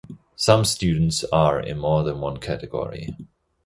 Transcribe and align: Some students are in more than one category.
Some 0.35 0.65
students 0.65 1.23
are 1.25 1.59
in 1.61 1.77
more 1.77 2.03
than 2.03 2.21
one 2.21 2.37
category. 2.37 3.15